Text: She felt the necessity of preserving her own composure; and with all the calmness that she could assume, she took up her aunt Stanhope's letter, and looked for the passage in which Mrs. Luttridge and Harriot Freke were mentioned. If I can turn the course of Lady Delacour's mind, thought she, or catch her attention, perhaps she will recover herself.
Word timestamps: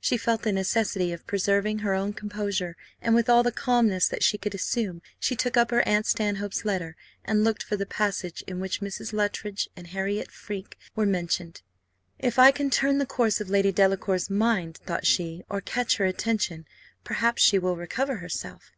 She 0.00 0.16
felt 0.16 0.40
the 0.40 0.52
necessity 0.52 1.12
of 1.12 1.26
preserving 1.26 1.80
her 1.80 1.92
own 1.92 2.14
composure; 2.14 2.78
and 3.02 3.14
with 3.14 3.28
all 3.28 3.42
the 3.42 3.52
calmness 3.52 4.08
that 4.08 4.22
she 4.24 4.38
could 4.38 4.54
assume, 4.54 5.02
she 5.18 5.36
took 5.36 5.58
up 5.58 5.70
her 5.70 5.86
aunt 5.86 6.06
Stanhope's 6.06 6.64
letter, 6.64 6.96
and 7.26 7.44
looked 7.44 7.62
for 7.62 7.76
the 7.76 7.84
passage 7.84 8.42
in 8.46 8.58
which 8.58 8.80
Mrs. 8.80 9.12
Luttridge 9.12 9.68
and 9.76 9.88
Harriot 9.88 10.30
Freke 10.32 10.78
were 10.94 11.04
mentioned. 11.04 11.60
If 12.18 12.38
I 12.38 12.52
can 12.52 12.70
turn 12.70 12.96
the 12.96 13.04
course 13.04 13.38
of 13.38 13.50
Lady 13.50 13.70
Delacour's 13.70 14.30
mind, 14.30 14.78
thought 14.86 15.04
she, 15.04 15.42
or 15.50 15.60
catch 15.60 15.98
her 15.98 16.06
attention, 16.06 16.64
perhaps 17.04 17.42
she 17.42 17.58
will 17.58 17.76
recover 17.76 18.16
herself. 18.16 18.72